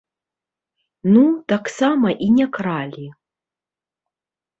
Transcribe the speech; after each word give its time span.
Ну, 1.13 1.23
таксама 1.53 2.07
і 2.29 2.29
не 2.39 2.47
кралі. 2.57 3.05